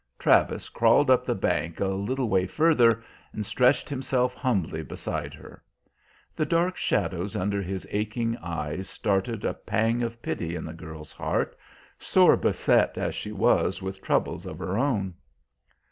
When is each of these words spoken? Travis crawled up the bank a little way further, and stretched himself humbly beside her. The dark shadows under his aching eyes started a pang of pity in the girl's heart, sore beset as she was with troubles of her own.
Travis 0.17 0.67
crawled 0.67 1.11
up 1.11 1.25
the 1.27 1.35
bank 1.35 1.79
a 1.79 1.85
little 1.85 2.27
way 2.27 2.47
further, 2.47 3.03
and 3.33 3.45
stretched 3.45 3.87
himself 3.87 4.33
humbly 4.33 4.81
beside 4.81 5.31
her. 5.35 5.61
The 6.35 6.43
dark 6.43 6.75
shadows 6.75 7.35
under 7.35 7.61
his 7.61 7.85
aching 7.91 8.35
eyes 8.37 8.89
started 8.89 9.45
a 9.45 9.53
pang 9.53 10.01
of 10.01 10.19
pity 10.23 10.55
in 10.55 10.65
the 10.65 10.73
girl's 10.73 11.13
heart, 11.13 11.55
sore 11.99 12.35
beset 12.35 12.97
as 12.97 13.13
she 13.13 13.31
was 13.31 13.79
with 13.83 14.01
troubles 14.01 14.47
of 14.47 14.57
her 14.57 14.75
own. 14.75 15.13